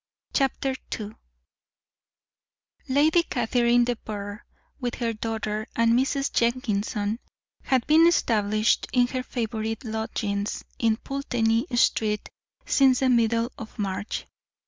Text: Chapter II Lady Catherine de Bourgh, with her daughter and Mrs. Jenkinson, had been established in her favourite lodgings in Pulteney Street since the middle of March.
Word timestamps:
Chapter 0.33 0.73
II 0.99 1.11
Lady 2.89 3.21
Catherine 3.21 3.83
de 3.83 3.95
Bourgh, 3.95 4.39
with 4.79 4.95
her 4.95 5.13
daughter 5.13 5.67
and 5.75 5.91
Mrs. 5.93 6.33
Jenkinson, 6.33 7.19
had 7.61 7.85
been 7.85 8.07
established 8.07 8.87
in 8.91 9.05
her 9.09 9.21
favourite 9.21 9.85
lodgings 9.85 10.63
in 10.79 10.97
Pulteney 10.97 11.67
Street 11.75 12.29
since 12.65 13.01
the 13.01 13.09
middle 13.09 13.51
of 13.59 13.77
March. 13.77 14.25